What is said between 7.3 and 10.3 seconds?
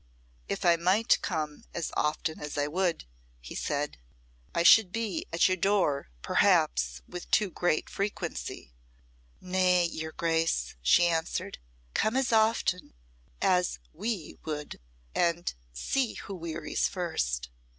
great frequency." "Nay, your